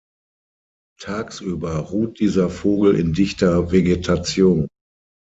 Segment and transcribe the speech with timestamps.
[0.99, 4.67] Tagsüber ruht dieser Vogel in dichter Vegetation.